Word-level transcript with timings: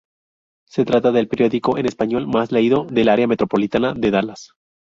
Se 0.65 0.83
trata 0.83 1.11
del 1.11 1.27
periódico 1.27 1.77
en 1.77 1.85
español 1.85 2.25
más 2.25 2.51
leído 2.51 2.85
del 2.89 3.07
área 3.07 3.27
metropolitana 3.27 3.93
de 3.93 4.09
Dallas. 4.09 4.53